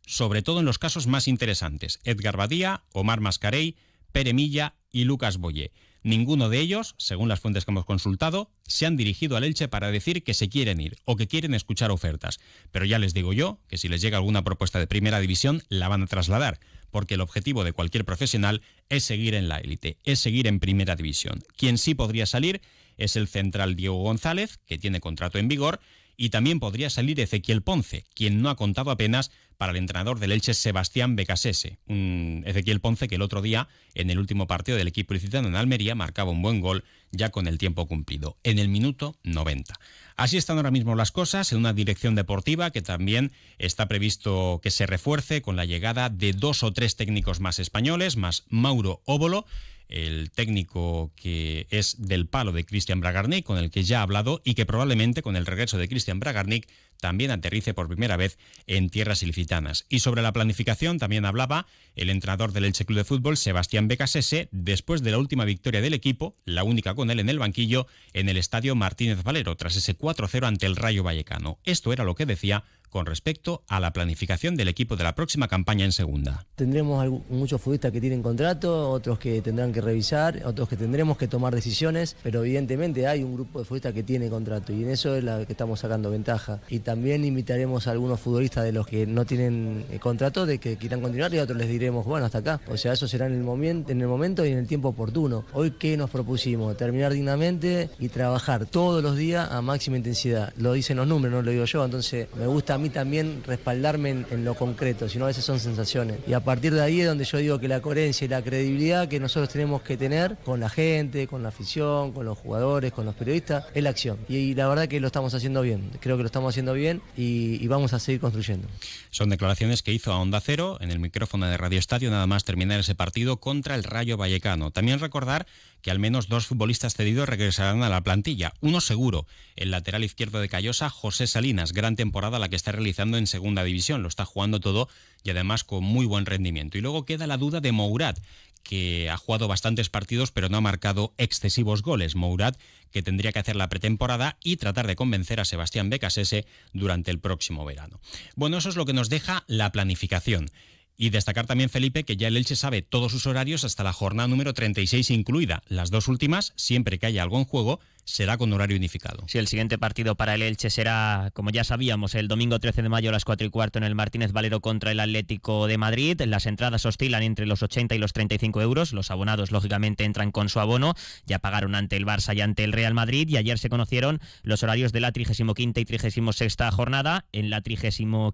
sobre 0.06 0.42
todo 0.42 0.60
en 0.60 0.66
los 0.66 0.78
casos 0.78 1.06
más 1.06 1.28
interesantes, 1.28 2.00
Edgar 2.04 2.36
Badía, 2.36 2.82
Omar 2.92 3.20
Mascarey, 3.20 3.76
Pere 4.12 4.34
Milla 4.34 4.74
y 4.94 5.04
Lucas 5.04 5.38
Boyé. 5.38 5.72
Ninguno 6.04 6.48
de 6.48 6.60
ellos, 6.60 6.94
según 6.98 7.28
las 7.28 7.40
fuentes 7.40 7.64
que 7.64 7.70
hemos 7.70 7.84
consultado, 7.84 8.50
se 8.62 8.86
han 8.86 8.96
dirigido 8.96 9.36
al 9.36 9.44
Elche 9.44 9.68
para 9.68 9.90
decir 9.90 10.22
que 10.22 10.34
se 10.34 10.48
quieren 10.48 10.80
ir 10.80 10.96
o 11.04 11.16
que 11.16 11.26
quieren 11.26 11.52
escuchar 11.52 11.90
ofertas. 11.90 12.38
Pero 12.70 12.84
ya 12.84 12.98
les 12.98 13.12
digo 13.12 13.32
yo 13.32 13.58
que 13.68 13.76
si 13.76 13.88
les 13.88 14.00
llega 14.00 14.18
alguna 14.18 14.44
propuesta 14.44 14.78
de 14.78 14.86
primera 14.86 15.18
división, 15.18 15.62
la 15.68 15.88
van 15.88 16.02
a 16.02 16.06
trasladar, 16.06 16.60
porque 16.90 17.14
el 17.14 17.22
objetivo 17.22 17.64
de 17.64 17.72
cualquier 17.72 18.04
profesional 18.04 18.62
es 18.88 19.02
seguir 19.04 19.34
en 19.34 19.48
la 19.48 19.58
élite, 19.58 19.98
es 20.04 20.20
seguir 20.20 20.46
en 20.46 20.60
primera 20.60 20.94
división. 20.94 21.42
Quien 21.56 21.76
sí 21.76 21.94
podría 21.94 22.26
salir 22.26 22.60
es 22.96 23.16
el 23.16 23.26
central 23.26 23.74
Diego 23.74 23.96
González, 23.96 24.60
que 24.66 24.78
tiene 24.78 25.00
contrato 25.00 25.38
en 25.38 25.48
vigor, 25.48 25.80
y 26.16 26.30
también 26.30 26.60
podría 26.60 26.90
salir 26.90 27.20
Ezequiel 27.20 27.62
Ponce, 27.62 28.04
quien 28.14 28.42
no 28.42 28.50
ha 28.50 28.56
contado 28.56 28.90
apenas 28.90 29.30
para 29.56 29.72
el 29.72 29.78
entrenador 29.78 30.18
del 30.18 30.32
Elche 30.32 30.54
Sebastián 30.54 31.16
Becasese. 31.16 31.78
Un 31.86 32.42
Ezequiel 32.46 32.80
Ponce 32.80 33.08
que 33.08 33.14
el 33.14 33.22
otro 33.22 33.40
día, 33.40 33.68
en 33.94 34.10
el 34.10 34.18
último 34.18 34.46
partido 34.46 34.76
del 34.76 34.88
equipo 34.88 35.14
licitano 35.14 35.48
en 35.48 35.54
Almería, 35.54 35.94
marcaba 35.94 36.30
un 36.30 36.42
buen 36.42 36.60
gol 36.60 36.84
ya 37.12 37.30
con 37.30 37.46
el 37.46 37.58
tiempo 37.58 37.86
cumplido, 37.86 38.36
en 38.42 38.58
el 38.58 38.68
minuto 38.68 39.16
90. 39.22 39.78
Así 40.16 40.36
están 40.36 40.56
ahora 40.56 40.70
mismo 40.70 40.94
las 40.94 41.12
cosas 41.12 41.52
en 41.52 41.58
una 41.58 41.72
dirección 41.72 42.14
deportiva 42.14 42.70
que 42.70 42.82
también 42.82 43.32
está 43.58 43.86
previsto 43.86 44.60
que 44.62 44.70
se 44.70 44.86
refuerce 44.86 45.42
con 45.42 45.56
la 45.56 45.64
llegada 45.64 46.08
de 46.08 46.32
dos 46.32 46.62
o 46.62 46.72
tres 46.72 46.96
técnicos 46.96 47.40
más 47.40 47.58
españoles, 47.58 48.16
más 48.16 48.44
Mauro 48.48 49.02
Óbolo 49.04 49.46
el 49.88 50.30
técnico 50.30 51.12
que 51.16 51.66
es 51.70 51.96
del 51.98 52.26
palo 52.26 52.52
de 52.52 52.64
Christian 52.64 53.00
Bragarnik, 53.00 53.44
con 53.44 53.58
el 53.58 53.70
que 53.70 53.84
ya 53.84 54.00
ha 54.00 54.02
hablado 54.02 54.40
y 54.44 54.54
que 54.54 54.66
probablemente 54.66 55.22
con 55.22 55.36
el 55.36 55.46
regreso 55.46 55.78
de 55.78 55.88
Christian 55.88 56.20
Bragarnik 56.20 56.68
también 57.00 57.30
aterrice 57.30 57.74
por 57.74 57.88
primera 57.88 58.16
vez 58.16 58.38
en 58.66 58.90
tierras 58.90 59.22
ilicitanas. 59.22 59.86
Y 59.88 60.00
sobre 60.00 60.22
la 60.22 60.32
planificación 60.32 60.98
también 60.98 61.24
hablaba 61.24 61.66
el 61.96 62.10
entrenador 62.10 62.52
del 62.52 62.64
Elche 62.64 62.84
Club 62.84 62.98
de 62.98 63.04
Fútbol, 63.04 63.36
Sebastián 63.36 63.88
Becasese, 63.88 64.48
después 64.50 65.02
de 65.02 65.10
la 65.10 65.18
última 65.18 65.44
victoria 65.44 65.80
del 65.80 65.94
equipo, 65.94 66.36
la 66.44 66.64
única 66.64 66.94
con 66.94 67.10
él 67.10 67.20
en 67.20 67.28
el 67.28 67.38
banquillo, 67.38 67.86
en 68.12 68.28
el 68.28 68.36
estadio 68.36 68.74
Martínez 68.74 69.22
Valero, 69.22 69.56
tras 69.56 69.76
ese 69.76 69.96
4-0 69.96 70.46
ante 70.46 70.66
el 70.66 70.76
Rayo 70.76 71.02
Vallecano. 71.02 71.58
Esto 71.64 71.92
era 71.92 72.04
lo 72.04 72.14
que 72.14 72.26
decía 72.26 72.64
con 72.94 73.06
respecto 73.06 73.64
a 73.66 73.80
la 73.80 73.92
planificación 73.92 74.54
del 74.54 74.68
equipo 74.68 74.94
de 74.94 75.02
la 75.02 75.16
próxima 75.16 75.48
campaña 75.48 75.84
en 75.84 75.90
segunda. 75.90 76.46
Tendremos 76.54 77.04
muchos 77.28 77.60
futbolistas 77.60 77.90
que 77.90 78.00
tienen 78.00 78.22
contrato, 78.22 78.88
otros 78.88 79.18
que 79.18 79.42
tendrán 79.42 79.72
que 79.72 79.80
revisar, 79.80 80.40
otros 80.46 80.68
que 80.68 80.76
tendremos 80.76 81.18
que 81.18 81.26
tomar 81.26 81.52
decisiones, 81.56 82.16
pero 82.22 82.44
evidentemente 82.44 83.08
hay 83.08 83.24
un 83.24 83.34
grupo 83.34 83.58
de 83.58 83.64
futbolistas 83.64 83.94
que 83.94 84.04
tiene 84.04 84.28
contrato 84.28 84.72
y 84.72 84.84
en 84.84 84.90
eso 84.90 85.16
es 85.16 85.24
la 85.24 85.44
que 85.44 85.54
estamos 85.54 85.80
sacando 85.80 86.08
ventaja. 86.08 86.60
Y 86.68 86.78
también 86.84 87.24
invitaremos 87.24 87.86
a 87.86 87.90
algunos 87.90 88.20
futbolistas 88.20 88.64
de 88.64 88.72
los 88.72 88.86
que 88.86 89.06
no 89.06 89.24
tienen 89.24 89.84
eh, 89.90 89.98
contrato 89.98 90.46
de 90.46 90.58
que 90.58 90.76
quieran 90.76 91.00
continuar 91.00 91.32
y 91.34 91.38
a 91.38 91.42
otros 91.42 91.58
les 91.58 91.68
diremos, 91.68 92.04
bueno, 92.04 92.26
hasta 92.26 92.38
acá. 92.38 92.60
O 92.68 92.76
sea, 92.76 92.92
eso 92.92 93.08
será 93.08 93.26
en 93.26 93.32
el, 93.32 93.42
momento, 93.42 93.90
en 93.90 94.00
el 94.00 94.06
momento 94.06 94.44
y 94.44 94.50
en 94.50 94.58
el 94.58 94.66
tiempo 94.66 94.88
oportuno. 94.88 95.44
Hoy, 95.52 95.72
¿qué 95.72 95.96
nos 95.96 96.10
propusimos? 96.10 96.76
Terminar 96.76 97.12
dignamente 97.12 97.90
y 97.98 98.08
trabajar 98.08 98.66
todos 98.66 99.02
los 99.02 99.16
días 99.16 99.50
a 99.50 99.62
máxima 99.62 99.96
intensidad. 99.96 100.52
Lo 100.56 100.72
dicen 100.72 100.96
los 100.96 101.06
números, 101.06 101.36
no 101.36 101.42
lo 101.42 101.50
digo 101.50 101.64
yo, 101.64 101.84
entonces 101.84 102.28
me 102.38 102.46
gusta 102.46 102.74
a 102.74 102.78
mí 102.78 102.90
también 102.90 103.42
respaldarme 103.46 104.24
en, 104.30 104.44
lo 104.44 104.54
concreto, 104.54 105.08
sino 105.08 105.24
a 105.24 105.28
veces 105.28 105.44
son 105.44 105.58
sensaciones. 105.58 106.18
Y 106.26 106.34
a 106.34 106.40
partir 106.40 106.74
de 106.74 106.82
ahí 106.82 107.00
es 107.00 107.06
donde 107.06 107.24
yo 107.24 107.38
digo 107.38 107.58
que 107.58 107.68
la 107.68 107.80
coherencia 107.80 108.26
y 108.26 108.28
la 108.28 108.42
credibilidad 108.42 109.08
que 109.08 109.18
nosotros 109.18 109.48
tenemos 109.48 109.82
que 109.82 109.96
tener 109.96 110.36
con 110.44 110.60
la 110.60 110.68
gente, 110.68 111.26
con 111.26 111.42
la 111.42 111.48
afición, 111.48 112.12
con 112.12 112.26
los 112.26 112.36
jugadores, 112.38 112.92
con 112.92 113.06
los 113.06 113.14
periodistas, 113.14 113.64
es 113.74 113.82
la 113.82 113.90
acción. 113.90 114.18
Y, 114.28 114.54
la 114.54 114.68
verdad 114.68 114.86
que 114.86 115.00
lo 115.00 115.06
estamos 115.06 115.32
haciendo 115.34 115.62
bien, 115.62 115.90
creo 116.00 116.16
que 116.16 116.22
lo 116.22 116.26
estamos 116.26 116.52
haciendo 116.52 116.73
bien 116.73 116.73
y, 116.76 117.02
y 117.16 117.66
vamos 117.68 117.92
a 117.92 117.98
seguir 117.98 118.20
construyendo. 118.20 118.68
Son 119.10 119.30
declaraciones 119.30 119.82
que 119.82 119.92
hizo 119.92 120.12
a 120.12 120.18
Onda 120.18 120.40
Cero 120.40 120.78
en 120.80 120.90
el 120.90 120.98
micrófono 120.98 121.46
de 121.46 121.56
Radio 121.56 121.78
Estadio 121.78 122.10
nada 122.10 122.26
más 122.26 122.44
terminar 122.44 122.80
ese 122.80 122.94
partido 122.94 123.38
contra 123.38 123.74
el 123.74 123.84
Rayo 123.84 124.16
Vallecano. 124.16 124.70
También 124.70 125.00
recordar 125.00 125.46
que 125.82 125.90
al 125.90 125.98
menos 125.98 126.28
dos 126.28 126.46
futbolistas 126.46 126.94
cedidos 126.94 127.28
regresarán 127.28 127.82
a 127.82 127.90
la 127.90 128.00
plantilla. 128.00 128.54
Uno 128.60 128.80
seguro, 128.80 129.26
el 129.54 129.70
lateral 129.70 130.02
izquierdo 130.02 130.40
de 130.40 130.48
Callosa, 130.48 130.88
José 130.88 131.26
Salinas. 131.26 131.72
Gran 131.72 131.94
temporada 131.94 132.38
la 132.38 132.48
que 132.48 132.56
está 132.56 132.72
realizando 132.72 133.18
en 133.18 133.26
segunda 133.26 133.62
división. 133.62 134.02
Lo 134.02 134.08
está 134.08 134.24
jugando 134.24 134.60
todo 134.60 134.88
y 135.22 135.30
además 135.30 135.62
con 135.62 135.84
muy 135.84 136.06
buen 136.06 136.24
rendimiento. 136.24 136.78
Y 136.78 136.80
luego 136.80 137.04
queda 137.04 137.26
la 137.26 137.36
duda 137.36 137.60
de 137.60 137.72
Mourad, 137.72 138.16
que 138.64 139.08
ha 139.08 139.16
jugado 139.16 139.46
bastantes 139.46 139.88
partidos 139.88 140.32
pero 140.32 140.48
no 140.48 140.56
ha 140.56 140.60
marcado 140.60 141.14
excesivos 141.18 141.82
goles. 141.82 142.16
Mourad 142.16 142.56
que 142.90 143.02
tendría 143.02 143.32
que 143.32 143.38
hacer 143.38 143.54
la 143.54 143.68
pretemporada 143.68 144.38
y 144.42 144.56
tratar 144.56 144.88
de 144.88 144.96
convencer 144.96 145.38
a 145.38 145.44
Sebastián 145.44 145.90
Becasese 145.90 146.46
durante 146.72 147.12
el 147.12 147.20
próximo 147.20 147.64
verano. 147.64 148.00
Bueno, 148.34 148.58
eso 148.58 148.68
es 148.68 148.76
lo 148.76 148.86
que 148.86 148.92
nos 148.92 149.08
deja 149.08 149.44
la 149.46 149.70
planificación. 149.70 150.50
Y 150.96 151.10
destacar 151.10 151.46
también, 151.46 151.70
Felipe, 151.70 152.04
que 152.04 152.16
ya 152.16 152.28
el 152.28 152.36
Elche 152.36 152.54
sabe 152.54 152.82
todos 152.82 153.10
sus 153.10 153.26
horarios 153.26 153.64
hasta 153.64 153.82
la 153.82 153.92
jornada 153.92 154.28
número 154.28 154.54
36 154.54 155.10
incluida. 155.10 155.62
Las 155.66 155.90
dos 155.90 156.06
últimas, 156.06 156.52
siempre 156.56 156.98
que 156.98 157.06
haya 157.06 157.22
algo 157.22 157.38
en 157.38 157.44
juego, 157.44 157.80
será 158.04 158.36
con 158.36 158.52
horario 158.52 158.76
unificado. 158.76 159.24
Sí, 159.26 159.38
el 159.38 159.48
siguiente 159.48 159.78
partido 159.78 160.14
para 160.14 160.34
el 160.34 160.42
Elche 160.42 160.70
será, 160.70 161.30
como 161.32 161.50
ya 161.50 161.64
sabíamos, 161.64 162.14
el 162.14 162.28
domingo 162.28 162.58
13 162.58 162.82
de 162.82 162.88
mayo 162.88 163.08
a 163.08 163.12
las 163.12 163.24
4 163.24 163.46
y 163.46 163.50
cuarto 163.50 163.78
en 163.78 163.84
el 163.84 163.94
Martínez 163.94 164.32
Valero 164.32 164.60
contra 164.60 164.90
el 164.90 165.00
Atlético 165.00 165.66
de 165.66 165.78
Madrid. 165.78 166.20
Las 166.26 166.46
entradas 166.46 166.84
oscilan 166.84 167.22
entre 167.22 167.46
los 167.46 167.62
80 167.62 167.94
y 167.94 167.98
los 167.98 168.12
35 168.12 168.60
euros. 168.60 168.92
Los 168.92 169.10
abonados, 169.10 169.50
lógicamente, 169.52 170.04
entran 170.04 170.30
con 170.30 170.48
su 170.48 170.60
abono. 170.60 170.94
Ya 171.26 171.38
pagaron 171.38 171.74
ante 171.74 171.96
el 171.96 172.06
Barça 172.06 172.36
y 172.36 172.40
ante 172.40 172.64
el 172.64 172.72
Real 172.72 172.94
Madrid. 172.94 173.28
Y 173.28 173.36
ayer 173.36 173.58
se 173.58 173.70
conocieron 173.70 174.20
los 174.42 174.62
horarios 174.62 174.92
de 174.92 175.00
la 175.00 175.12
35 175.12 175.54
y 175.56 175.84
36 175.84 176.56
jornada. 176.72 177.24
En 177.32 177.50
la 177.50 177.62
35 177.62 178.32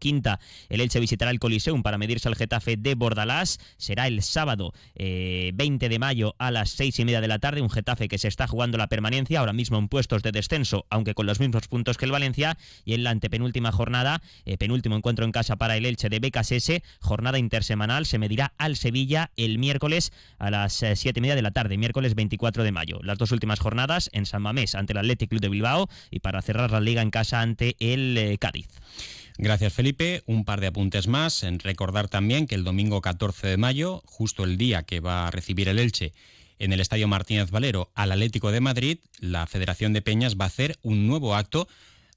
el 0.68 0.80
Elche 0.80 1.00
visitará 1.00 1.30
el 1.30 1.38
Coliseum 1.38 1.82
para 1.82 1.98
medirse 1.98 2.28
al 2.28 2.34
Getafe 2.34 2.76
de 2.76 2.94
Bordalás. 2.94 3.58
Será 3.76 4.06
el 4.06 4.22
sábado 4.22 4.72
20 4.96 5.86
eh, 5.86 5.88
de 5.88 5.98
mayo 5.98 6.34
a 6.38 6.50
las 6.50 6.70
6 6.70 6.98
y 6.98 7.04
media 7.04 7.20
de 7.20 7.28
la 7.28 7.38
tarde. 7.38 7.62
Un 7.62 7.70
Getafe 7.70 8.08
que 8.08 8.18
se 8.18 8.28
está 8.28 8.46
jugando 8.46 8.76
la 8.76 8.88
permanencia, 8.88 9.38
ahora 9.40 9.52
mismo 9.52 9.59
en 9.68 9.88
puestos 9.88 10.22
de 10.22 10.32
descenso, 10.32 10.86
aunque 10.90 11.14
con 11.14 11.26
los 11.26 11.40
mismos 11.40 11.68
puntos 11.68 11.96
que 11.96 12.06
el 12.06 12.12
Valencia. 12.12 12.56
Y 12.84 12.94
en 12.94 13.04
la 13.04 13.10
antepenúltima 13.10 13.72
jornada, 13.72 14.22
eh, 14.44 14.56
penúltimo 14.56 14.96
encuentro 14.96 15.24
en 15.24 15.32
casa 15.32 15.56
para 15.56 15.76
el 15.76 15.86
Elche 15.86 16.08
de 16.08 16.18
BKSS, 16.18 16.82
jornada 17.00 17.38
intersemanal, 17.38 18.06
se 18.06 18.18
medirá 18.18 18.52
al 18.58 18.76
Sevilla 18.76 19.30
el 19.36 19.58
miércoles 19.58 20.12
a 20.38 20.50
las 20.50 20.72
7 20.72 21.08
eh, 21.08 21.12
y 21.14 21.20
media 21.20 21.34
de 21.34 21.42
la 21.42 21.50
tarde, 21.50 21.76
miércoles 21.76 22.14
24 22.14 22.64
de 22.64 22.72
mayo. 22.72 23.00
Las 23.02 23.18
dos 23.18 23.32
últimas 23.32 23.60
jornadas 23.60 24.10
en 24.12 24.26
San 24.26 24.42
Mamés 24.42 24.74
ante 24.74 24.92
el 24.92 24.98
Athletic 24.98 25.30
Club 25.30 25.40
de 25.40 25.48
Bilbao 25.48 25.88
y 26.10 26.20
para 26.20 26.42
cerrar 26.42 26.70
la 26.70 26.80
liga 26.80 27.02
en 27.02 27.10
casa 27.10 27.40
ante 27.40 27.76
el 27.78 28.36
Cádiz. 28.40 28.68
Gracias, 29.38 29.72
Felipe. 29.72 30.22
Un 30.26 30.44
par 30.44 30.60
de 30.60 30.66
apuntes 30.66 31.08
más. 31.08 31.44
En 31.44 31.58
recordar 31.60 32.08
también 32.08 32.46
que 32.46 32.54
el 32.54 32.64
domingo 32.64 33.00
14 33.00 33.46
de 33.46 33.56
mayo, 33.56 34.02
justo 34.04 34.44
el 34.44 34.58
día 34.58 34.82
que 34.82 35.00
va 35.00 35.26
a 35.26 35.30
recibir 35.30 35.68
el 35.68 35.78
Elche 35.78 36.12
en 36.60 36.72
el 36.72 36.80
Estadio 36.80 37.08
Martínez 37.08 37.50
Valero 37.50 37.90
al 37.94 38.12
Atlético 38.12 38.52
de 38.52 38.60
Madrid, 38.60 38.98
la 39.18 39.46
Federación 39.46 39.92
de 39.92 40.02
Peñas 40.02 40.36
va 40.36 40.44
a 40.44 40.48
hacer 40.48 40.78
un 40.82 41.08
nuevo 41.08 41.34
acto 41.34 41.66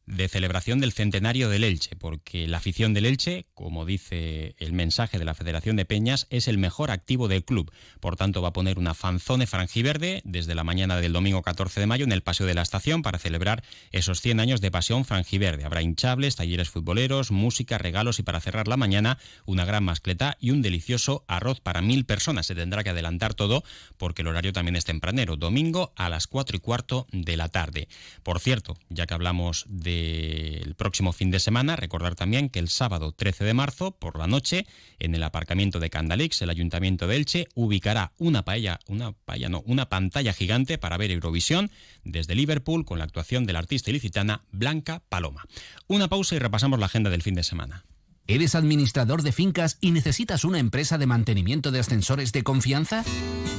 de 0.06 0.28
celebración 0.28 0.80
del 0.80 0.92
centenario 0.92 1.50
del 1.50 1.64
Elche, 1.64 1.96
porque 1.96 2.48
la 2.48 2.58
afición 2.58 2.94
del 2.94 3.06
Elche, 3.06 3.46
como 3.54 3.86
dice 3.86 4.56
el 4.60 4.74
mensaje 4.74 5.18
de 5.18 5.26
la 5.26 5.34
Federación 5.34 5.76
de 5.76 5.86
Peñas, 5.86 6.28
es 6.30 6.48
el 6.48 6.58
mejor 6.58 6.92
activo 6.92 7.28
del 7.28 7.46
club. 7.46 7.72
Por 8.00 8.16
tanto, 8.16 8.42
va 8.42 8.50
a 8.50 8.54
poner 8.54 8.80
una 8.80 8.94
fanzone 8.94 9.48
franjiverde 9.48 10.22
desde 10.26 10.56
la 10.56 10.64
mañana 10.64 10.98
del 10.98 11.14
domingo 11.14 11.42
14 11.42 11.80
de 11.80 11.88
mayo 11.88 12.04
en 12.04 12.12
el 12.12 12.22
Paseo 12.22 12.46
de 12.46 12.54
la 12.54 12.62
Estación 12.62 13.02
para 13.02 13.18
celebrar 13.18 13.64
esos 13.92 14.22
100 14.22 14.40
años 14.40 14.62
de 14.62 14.72
pasión 14.72 15.06
franjiverde. 15.06 15.64
Habrá 15.64 15.82
hinchables, 15.82 16.36
talleres 16.36 16.70
futboleros, 16.70 17.32
música, 17.32 17.78
regalos 17.78 18.20
y 18.20 18.24
para 18.24 18.42
cerrar 18.42 18.68
la 18.68 18.78
mañana 18.78 19.18
una 19.46 19.66
gran 19.66 19.84
mascleta 19.84 20.38
y 20.40 20.52
un 20.52 20.62
delicioso 20.62 21.24
arroz 21.28 21.62
para 21.62 21.82
mil 21.82 22.06
personas. 22.06 22.46
Se 22.46 22.56
tendrá 22.56 22.84
que 22.84 22.90
adelantar 22.90 23.34
todo 23.34 23.64
porque 23.98 24.22
el 24.22 24.28
horario 24.28 24.54
también 24.54 24.76
es 24.76 24.86
tempranero, 24.86 25.38
domingo 25.38 25.94
a 25.96 26.10
las 26.10 26.28
4 26.28 26.58
y 26.58 26.60
cuarto 26.60 27.08
de 27.12 27.38
la 27.38 27.48
tarde. 27.50 27.88
Por 28.24 28.40
cierto, 28.40 28.78
ya 28.90 29.06
que 29.06 29.14
hablamos 29.14 29.66
de 29.70 29.93
el 29.94 30.76
próximo 30.76 31.14
fin 31.14 31.32
de 31.32 31.40
semana. 31.40 31.76
Recordar 31.76 32.16
también 32.16 32.50
que 32.50 32.60
el 32.60 32.70
sábado 32.70 33.12
13 33.12 33.44
de 33.44 33.54
marzo, 33.54 33.92
por 33.92 34.18
la 34.18 34.28
noche, 34.28 34.66
en 35.00 35.16
el 35.16 35.24
aparcamiento 35.24 35.80
de 35.80 35.90
Candalix, 35.90 36.42
el 36.42 36.50
Ayuntamiento 36.50 37.08
de 37.08 37.16
Elche 37.16 37.48
ubicará 37.56 38.12
una 38.18 38.44
paella, 38.44 38.80
una 38.88 39.12
paella 39.12 39.50
no, 39.50 39.62
una 39.66 39.90
pantalla 39.90 40.34
gigante 40.34 40.78
para 40.78 40.98
ver 40.98 41.12
Eurovisión 41.12 41.72
desde 42.04 42.36
Liverpool 42.36 42.86
con 42.86 43.00
la 43.00 43.06
actuación 43.06 43.46
de 43.46 43.54
la 43.54 43.60
artista 43.60 43.90
ilicitana 43.90 44.44
Blanca 44.52 45.02
Paloma. 45.10 45.46
Una 45.88 46.08
pausa 46.08 46.36
y 46.36 46.40
repasamos 46.40 46.80
la 46.80 46.88
agenda 46.88 47.10
del 47.10 47.22
fin 47.22 47.36
de 47.36 47.44
semana. 47.44 47.86
¿Eres 48.26 48.56
administrador 48.56 49.22
de 49.22 49.34
fincas 49.34 49.78
y 49.82 49.92
necesitas 49.92 50.46
una 50.46 50.58
empresa 50.58 50.98
de 50.98 51.06
mantenimiento 51.06 51.72
de 51.72 51.82
ascensores 51.82 52.32
de 52.32 52.42
confianza? 52.42 53.04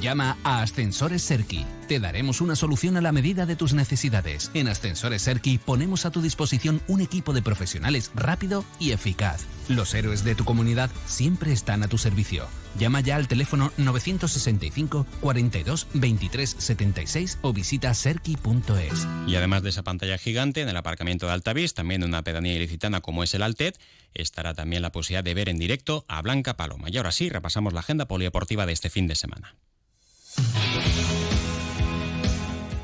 Llama 0.00 0.38
a 0.42 0.62
Ascensores 0.62 1.20
Serki. 1.20 1.66
Te 1.86 2.00
daremos 2.00 2.40
una 2.40 2.56
solución 2.56 2.96
a 2.96 3.02
la 3.02 3.12
medida 3.12 3.44
de 3.44 3.56
tus 3.56 3.74
necesidades. 3.74 4.50
En 4.54 4.68
Ascensores 4.68 5.20
Serki 5.20 5.58
ponemos 5.58 6.06
a 6.06 6.10
tu 6.10 6.22
disposición 6.22 6.80
un 6.88 7.02
equipo 7.02 7.34
de 7.34 7.42
profesionales 7.42 8.10
rápido 8.14 8.64
y 8.78 8.92
eficaz. 8.92 9.44
Los 9.68 9.92
héroes 9.92 10.24
de 10.24 10.34
tu 10.34 10.46
comunidad 10.46 10.90
siempre 11.04 11.52
están 11.52 11.82
a 11.82 11.88
tu 11.88 11.98
servicio. 11.98 12.46
Llama 12.78 13.00
ya 13.00 13.16
al 13.16 13.28
teléfono 13.28 13.72
965 13.76 15.06
42 15.20 15.86
23 15.94 16.56
76 16.58 17.38
o 17.42 17.52
visita 17.52 17.94
serki.es. 17.94 19.06
Y 19.26 19.36
además 19.36 19.62
de 19.62 19.70
esa 19.70 19.82
pantalla 19.82 20.18
gigante 20.18 20.62
en 20.62 20.68
el 20.68 20.76
aparcamiento 20.76 21.26
de 21.26 21.32
Altavís, 21.32 21.74
también 21.74 22.02
en 22.02 22.08
una 22.08 22.22
pedanía 22.22 22.54
ilicitana 22.54 23.00
como 23.00 23.22
es 23.22 23.34
el 23.34 23.42
Altet, 23.42 23.78
estará 24.14 24.54
también 24.54 24.82
la 24.82 24.92
posibilidad 24.92 25.24
de 25.24 25.34
ver 25.34 25.48
en 25.48 25.58
directo 25.58 26.04
a 26.08 26.22
Blanca 26.22 26.56
Paloma. 26.56 26.88
Y 26.90 26.96
ahora 26.96 27.12
sí, 27.12 27.28
repasamos 27.28 27.72
la 27.72 27.80
agenda 27.80 28.06
polideportiva 28.06 28.66
de 28.66 28.72
este 28.72 28.90
fin 28.90 29.06
de 29.06 29.14
semana. 29.14 29.54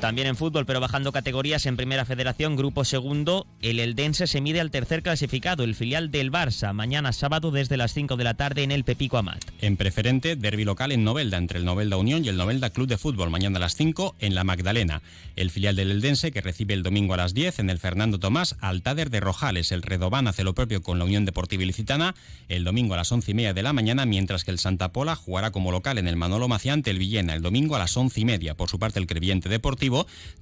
También 0.01 0.25
en 0.25 0.35
fútbol, 0.35 0.65
pero 0.65 0.79
bajando 0.79 1.11
categorías 1.11 1.67
en 1.67 1.77
Primera 1.77 2.05
Federación, 2.05 2.55
Grupo 2.55 2.85
Segundo, 2.85 3.45
el 3.61 3.79
Eldense 3.79 4.25
se 4.25 4.41
mide 4.41 4.59
al 4.59 4.71
tercer 4.71 5.03
clasificado, 5.03 5.63
el 5.63 5.75
filial 5.75 6.09
del 6.09 6.31
Barça, 6.31 6.73
mañana 6.73 7.13
sábado 7.13 7.51
desde 7.51 7.77
las 7.77 7.93
5 7.93 8.17
de 8.17 8.23
la 8.23 8.33
tarde 8.33 8.63
en 8.63 8.71
el 8.71 8.83
Pepico 8.83 9.19
Amat. 9.19 9.45
En 9.61 9.77
preferente, 9.77 10.35
derby 10.35 10.63
local 10.63 10.91
en 10.91 11.03
Novelda, 11.03 11.37
entre 11.37 11.59
el 11.59 11.65
Novelda 11.65 11.97
Unión 11.97 12.25
y 12.25 12.29
el 12.29 12.37
Novelda 12.37 12.71
Club 12.71 12.87
de 12.87 12.97
Fútbol, 12.97 13.29
mañana 13.29 13.57
a 13.57 13.59
las 13.59 13.75
5 13.75 14.15
en 14.17 14.33
la 14.33 14.43
Magdalena. 14.43 15.03
El 15.35 15.51
filial 15.51 15.75
del 15.75 15.91
Eldense, 15.91 16.31
que 16.31 16.41
recibe 16.41 16.73
el 16.73 16.81
domingo 16.81 17.13
a 17.13 17.17
las 17.17 17.35
10 17.35 17.59
en 17.59 17.69
el 17.69 17.77
Fernando 17.77 18.17
Tomás, 18.17 18.55
Altader 18.59 19.11
de 19.11 19.19
Rojales. 19.19 19.71
El 19.71 19.83
Redobán 19.83 20.27
hace 20.27 20.43
lo 20.43 20.55
propio 20.55 20.81
con 20.81 20.97
la 20.97 21.05
Unión 21.05 21.25
Deportiva 21.25 21.61
Ilicitana 21.61 22.15
el 22.49 22.63
domingo 22.63 22.95
a 22.95 22.97
las 22.97 23.11
11 23.11 23.29
y 23.29 23.33
media 23.35 23.53
de 23.53 23.61
la 23.61 23.71
mañana, 23.71 24.07
mientras 24.07 24.43
que 24.43 24.49
el 24.49 24.57
Santa 24.57 24.91
Pola 24.91 25.15
jugará 25.15 25.51
como 25.51 25.71
local 25.71 25.99
en 25.99 26.07
el 26.07 26.15
Manolo 26.15 26.47
Maciante, 26.47 26.89
el 26.89 26.97
Villena, 26.97 27.35
el 27.35 27.43
domingo 27.43 27.75
a 27.75 27.79
las 27.79 27.95
11 27.95 28.19
y 28.19 28.25
media. 28.25 28.55
Por 28.55 28.67
su 28.67 28.79
parte, 28.79 28.97
el 28.97 29.05
Creviente 29.05 29.47
Deportivo 29.47 29.90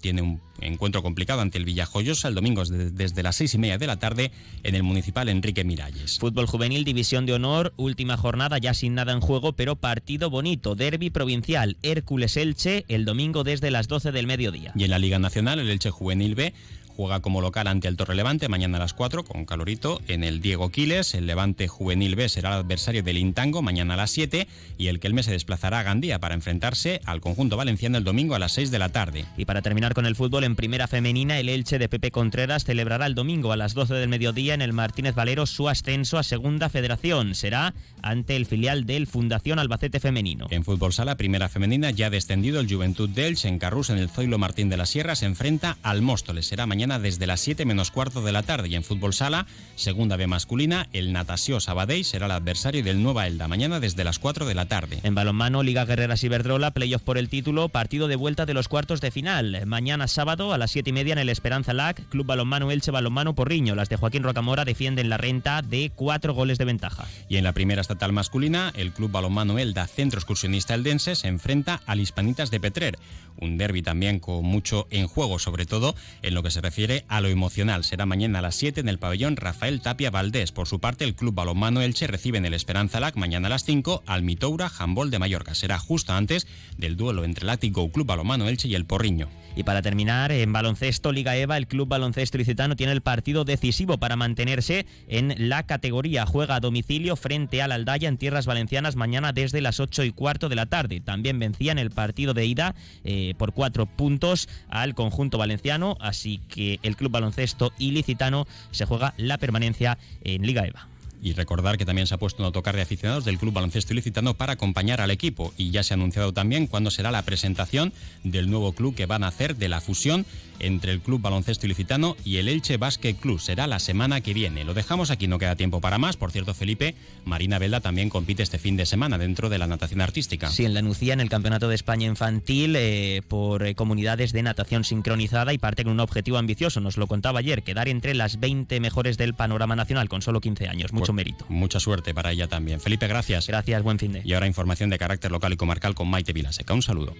tiene 0.01 0.21
un 0.21 0.41
encuentro 0.61 1.01
complicado 1.01 1.41
ante 1.41 1.57
el 1.57 1.65
Villajoyosa 1.65 2.27
el 2.27 2.35
domingo 2.35 2.63
desde 2.65 3.23
las 3.23 3.35
seis 3.35 3.53
y 3.53 3.57
media 3.57 3.77
de 3.77 3.87
la 3.87 3.97
tarde 3.97 4.31
en 4.63 4.75
el 4.75 4.83
municipal 4.83 5.29
Enrique 5.29 5.63
Miralles. 5.63 6.19
Fútbol 6.19 6.47
juvenil, 6.47 6.83
división 6.83 7.25
de 7.25 7.33
honor, 7.33 7.73
última 7.77 8.17
jornada 8.17 8.57
ya 8.57 8.73
sin 8.73 8.95
nada 8.95 9.13
en 9.13 9.21
juego, 9.21 9.53
pero 9.53 9.75
partido 9.75 10.29
bonito, 10.29 10.75
derby 10.75 11.09
provincial, 11.09 11.77
Hércules 11.81 12.37
Elche 12.37 12.85
el 12.87 13.05
domingo 13.05 13.43
desde 13.43 13.71
las 13.71 13.87
12 13.87 14.11
del 14.11 14.27
mediodía. 14.27 14.73
Y 14.75 14.83
en 14.83 14.89
la 14.91 14.99
Liga 14.99 15.19
Nacional, 15.19 15.59
el 15.59 15.69
Elche 15.69 15.91
Juvenil 15.91 16.35
B 16.35 16.53
juega 16.99 17.21
como 17.21 17.39
local 17.39 17.67
ante 17.67 17.87
el 17.87 17.95
Torrelevante 17.95 18.49
mañana 18.49 18.75
a 18.75 18.81
las 18.81 18.93
4 18.93 19.23
con 19.23 19.45
calorito 19.45 20.01
en 20.09 20.25
el 20.25 20.41
Diego 20.41 20.69
Quiles. 20.69 21.13
El 21.13 21.27
Levante 21.27 21.69
Juvenil 21.69 22.17
B 22.17 22.27
será 22.27 22.49
el 22.49 22.55
adversario 22.55 23.03
del 23.03 23.17
Intango 23.17 23.61
mañana 23.61 23.93
a 23.93 23.97
las 23.97 24.11
7 24.11 24.49
y 24.77 24.87
el 24.87 24.99
Kelme 24.99 25.23
se 25.23 25.31
desplazará 25.31 25.79
a 25.79 25.83
Gandía 25.83 26.19
para 26.19 26.35
enfrentarse 26.35 26.99
al 27.05 27.21
conjunto 27.21 27.55
valenciano 27.55 27.97
el 27.97 28.03
domingo 28.03 28.35
a 28.35 28.39
las 28.39 28.51
6 28.51 28.69
de 28.71 28.79
la 28.79 28.89
tarde. 28.89 29.23
Y 29.37 29.45
para 29.45 29.61
terminar 29.61 29.93
con 29.93 30.05
el 30.05 30.17
fútbol 30.17 30.43
en 30.43 30.57
primera 30.57 30.87
femenina, 30.87 31.39
el 31.39 31.47
Elche 31.47 31.79
de 31.79 31.87
Pepe 31.87 32.11
Contreras 32.11 32.65
celebrará 32.65 33.05
el 33.05 33.15
domingo 33.15 33.53
a 33.53 33.55
las 33.55 33.73
12 33.75 33.93
del 33.93 34.09
mediodía 34.09 34.53
en 34.53 34.61
el 34.61 34.73
Martínez 34.73 35.15
Valero 35.15 35.45
su 35.45 35.69
ascenso 35.69 36.17
a 36.17 36.23
Segunda 36.23 36.67
Federación. 36.67 37.33
Será 37.33 37.75
ante 38.01 38.35
el 38.35 38.45
filial 38.45 38.85
del 38.85 39.07
Fundación 39.07 39.57
Albacete 39.57 40.01
Femenino. 40.01 40.47
En 40.49 40.65
fútbol 40.65 40.91
sala, 40.91 41.15
primera 41.15 41.47
femenina, 41.47 41.91
ya 41.91 42.09
descendido 42.09 42.59
el 42.59 42.69
Juventud 42.69 43.07
de 43.07 43.27
Elche 43.27 43.47
en 43.47 43.57
Carrús 43.57 43.89
en 43.89 43.99
el 43.99 44.09
Zoilo 44.09 44.37
Martín 44.37 44.67
de 44.67 44.75
la 44.75 44.85
Sierra 44.85 45.15
se 45.15 45.27
enfrenta 45.27 45.77
al 45.81 46.01
Móstoles. 46.01 46.45
Será 46.45 46.65
mañana 46.65 46.88
desde 46.97 47.27
las 47.27 47.41
7 47.41 47.65
menos 47.65 47.91
cuarto 47.91 48.23
de 48.23 48.31
la 48.31 48.41
tarde. 48.41 48.69
Y 48.69 48.75
en 48.75 48.83
fútbol 48.83 49.13
sala, 49.13 49.45
segunda 49.75 50.15
B 50.15 50.25
masculina, 50.25 50.87
el 50.93 51.13
Natasio 51.13 51.59
Sabadell 51.59 52.05
será 52.05 52.25
el 52.25 52.31
adversario 52.31 52.83
del 52.83 53.03
Nueva 53.03 53.27
Elda, 53.27 53.47
mañana 53.47 53.79
desde 53.79 54.03
las 54.03 54.17
4 54.17 54.45
de 54.45 54.55
la 54.55 54.65
tarde. 54.65 54.99
En 55.03 55.13
balonmano, 55.13 55.61
Liga 55.61 55.85
Guerreras 55.85 56.23
Iberdrola, 56.23 56.71
playoff 56.71 57.03
por 57.03 57.17
el 57.17 57.29
título, 57.29 57.69
partido 57.69 58.07
de 58.07 58.15
vuelta 58.15 58.45
de 58.45 58.53
los 58.53 58.67
cuartos 58.67 59.01
de 59.01 59.11
final. 59.11 59.65
Mañana 59.65 60.07
sábado 60.07 60.53
a 60.53 60.57
las 60.57 60.71
7 60.71 60.89
y 60.89 60.93
media 60.93 61.13
en 61.13 61.19
el 61.19 61.29
Esperanza 61.29 61.73
LAC, 61.73 62.07
Club 62.09 62.25
Balonmano 62.25 62.71
Elche 62.71 62.91
Balonmano 62.91 63.35
Porriño. 63.35 63.75
Las 63.75 63.89
de 63.89 63.97
Joaquín 63.97 64.23
Rocamora 64.23 64.65
defienden 64.65 65.09
la 65.09 65.17
renta 65.17 65.61
de 65.61 65.91
cuatro 65.93 66.33
goles 66.33 66.57
de 66.57 66.65
ventaja. 66.65 67.05
Y 67.27 67.37
en 67.37 67.43
la 67.43 67.53
primera 67.53 67.81
estatal 67.81 68.13
masculina, 68.13 68.71
el 68.75 68.93
Club 68.93 69.11
Balonmano 69.11 69.59
Elda 69.59 69.85
Centro 69.87 70.17
Excursionista 70.19 70.75
Eldense 70.75 71.15
se 71.15 71.27
enfrenta 71.27 71.81
al 71.85 71.99
Hispanitas 71.99 72.51
de 72.51 72.59
Petrer. 72.59 72.97
Un 73.41 73.57
derby 73.57 73.81
también 73.81 74.19
con 74.19 74.43
mucho 74.43 74.87
en 74.89 75.07
juego, 75.07 75.39
sobre 75.39 75.65
todo 75.65 75.95
en 76.21 76.33
lo 76.33 76.43
que 76.43 76.51
se 76.51 76.61
refiere 76.61 76.68
a 77.07 77.19
lo 77.19 77.29
emocional. 77.29 77.83
Será 77.83 78.05
mañana 78.05 78.39
a 78.39 78.41
las 78.43 78.53
7 78.53 78.81
en 78.81 78.89
el 78.89 78.99
pabellón 78.99 79.37
Rafael 79.37 79.81
Tapia 79.81 80.11
Valdés. 80.11 80.51
Por 80.51 80.67
su 80.67 80.79
parte, 80.79 81.03
el 81.03 81.15
Club 81.15 81.33
Balonmano 81.33 81.81
Elche 81.81 82.05
recibe 82.05 82.37
en 82.37 82.45
el 82.45 82.53
Esperanza 82.53 82.99
LAC 82.99 83.15
mañana 83.15 83.47
a 83.47 83.49
las 83.49 83.63
5 83.63 84.03
al 84.05 84.21
Mitoura 84.21 84.71
Handball 84.77 85.09
de 85.09 85.17
Mallorca. 85.17 85.55
Será 85.55 85.79
justo 85.79 86.13
antes 86.13 86.45
del 86.77 86.95
duelo 86.95 87.23
entre 87.23 87.43
el 87.43 87.49
Ático 87.49 87.89
Club 87.91 88.05
Balonmano 88.05 88.47
Elche 88.47 88.67
y 88.67 88.75
el 88.75 88.85
Porriño. 88.85 89.29
Y 89.55 89.63
para 89.63 89.81
terminar, 89.81 90.31
en 90.31 90.53
baloncesto 90.53 91.11
Liga 91.11 91.35
EVA, 91.35 91.57
el 91.57 91.67
Club 91.67 91.87
Baloncesto 91.87 92.37
Licitano 92.37 92.75
tiene 92.75 92.93
el 92.93 93.01
partido 93.01 93.45
decisivo 93.45 93.97
para 93.97 94.15
mantenerse 94.15 94.85
en 95.07 95.49
la 95.49 95.65
categoría. 95.65 96.25
Juega 96.25 96.55
a 96.55 96.59
domicilio 96.59 97.15
frente 97.15 97.61
al 97.61 97.71
Aldaya 97.71 98.07
en 98.07 98.17
tierras 98.17 98.45
valencianas 98.45 98.95
mañana 98.95 99.33
desde 99.33 99.61
las 99.61 99.79
8 99.79 100.03
y 100.03 100.11
cuarto 100.11 100.49
de 100.49 100.55
la 100.55 100.67
tarde. 100.67 101.01
También 101.01 101.39
vencía 101.39 101.71
en 101.71 101.79
el 101.79 101.89
partido 101.89 102.33
de 102.33 102.45
ida 102.45 102.75
eh, 103.03 103.33
por 103.37 103.53
cuatro 103.53 103.87
puntos 103.87 104.47
al 104.69 104.93
conjunto 104.93 105.37
valenciano, 105.37 105.97
así 105.99 106.39
que 106.47 106.58
el 106.59 106.95
Club 106.95 107.11
Baloncesto 107.11 107.71
Ilicitano 107.77 108.47
se 108.71 108.85
juega 108.85 109.13
la 109.17 109.37
permanencia 109.37 109.97
en 110.23 110.45
Liga 110.45 110.65
EVA. 110.65 110.87
Y 111.21 111.33
recordar 111.33 111.77
que 111.77 111.85
también 111.85 112.07
se 112.07 112.15
ha 112.15 112.17
puesto 112.17 112.41
un 112.41 112.45
autocar 112.45 112.75
de 112.75 112.81
aficionados 112.81 113.25
del 113.25 113.37
Club 113.37 113.53
Baloncesto 113.53 113.93
Ilicitano 113.93 114.35
para 114.35 114.53
acompañar 114.53 115.01
al 115.01 115.11
equipo. 115.11 115.53
Y 115.57 115.71
ya 115.71 115.83
se 115.83 115.93
ha 115.93 115.95
anunciado 115.95 116.33
también 116.33 116.67
cuándo 116.67 116.91
será 116.91 117.11
la 117.11 117.23
presentación 117.23 117.93
del 118.23 118.49
nuevo 118.49 118.71
club 118.73 118.95
que 118.95 119.05
van 119.05 119.23
a 119.23 119.27
hacer 119.27 119.55
de 119.55 119.69
la 119.69 119.81
fusión 119.81 120.25
entre 120.59 120.91
el 120.91 121.01
Club 121.01 121.21
Baloncesto 121.21 121.65
Ilicitano 121.65 122.15
y 122.23 122.37
el 122.37 122.47
Elche 122.47 122.77
Basket 122.77 123.15
Club. 123.15 123.39
Será 123.39 123.67
la 123.67 123.79
semana 123.79 124.21
que 124.21 124.33
viene. 124.33 124.63
Lo 124.63 124.73
dejamos 124.73 125.09
aquí, 125.11 125.27
no 125.27 125.39
queda 125.39 125.55
tiempo 125.55 125.81
para 125.81 125.97
más. 125.97 126.17
Por 126.17 126.31
cierto, 126.31 126.53
Felipe, 126.53 126.95
Marina 127.25 127.59
Velda 127.59 127.79
también 127.79 128.09
compite 128.09 128.43
este 128.43 128.59
fin 128.59 128.77
de 128.77 128.85
semana 128.85 129.17
dentro 129.17 129.49
de 129.49 129.57
la 129.57 129.67
natación 129.67 130.01
artística. 130.01 130.49
Sí, 130.49 130.65
en 130.65 130.73
la 130.73 130.81
Nucía, 130.81 131.13
en 131.13 131.21
el 131.21 131.29
Campeonato 131.29 131.67
de 131.67 131.75
España 131.75 132.07
Infantil, 132.07 132.75
eh, 132.75 133.21
por 133.27 133.65
eh, 133.65 133.75
comunidades 133.75 134.33
de 134.33 134.43
natación 134.43 134.83
sincronizada 134.83 135.53
y 135.53 135.57
parte 135.57 135.83
con 135.83 135.93
un 135.93 135.99
objetivo 135.99 136.37
ambicioso. 136.37 136.79
Nos 136.79 136.97
lo 136.97 137.07
contaba 137.07 137.39
ayer, 137.39 137.63
quedar 137.63 137.87
entre 137.87 138.13
las 138.13 138.39
20 138.39 138.79
mejores 138.79 139.17
del 139.17 139.33
panorama 139.33 139.75
nacional 139.75 140.09
con 140.09 140.21
solo 140.21 140.41
15 140.41 140.67
años. 140.67 140.93
Mucho 140.93 141.08
Mérito. 141.13 141.45
Mucha 141.49 141.79
suerte 141.79 142.13
para 142.13 142.31
ella 142.31 142.47
también. 142.47 142.79
Felipe, 142.79 143.07
gracias. 143.07 143.47
Gracias, 143.47 143.83
buen 143.83 143.99
fin 143.99 144.13
de. 144.13 144.21
Y 144.23 144.33
ahora 144.33 144.47
información 144.47 144.89
de 144.89 144.97
carácter 144.97 145.31
local 145.31 145.53
y 145.53 145.57
comarcal 145.57 145.95
con 145.95 146.07
Maite 146.09 146.33
Vilaseca. 146.33 146.73
Un 146.73 146.81
saludo. 146.81 147.15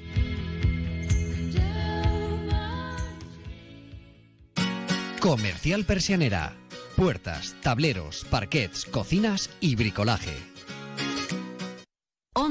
Comercial 5.20 5.86
Persianera. 5.86 6.54
Puertas, 6.96 7.56
tableros, 7.62 8.26
parquets, 8.30 8.86
cocinas 8.86 9.50
y 9.62 9.76
bricolaje. 9.76 10.36